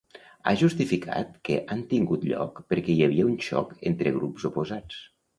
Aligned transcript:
Ha 0.43 0.51
justificat 0.59 1.35
que 1.49 1.57
han 1.75 1.83
tingut 1.91 2.25
lloc 2.31 2.61
perquè 2.73 2.91
hi 2.93 3.03
havia 3.09 3.27
un 3.33 3.35
xoc 3.49 3.75
entre 3.91 4.15
grups 4.17 4.47
oposats. 4.51 4.97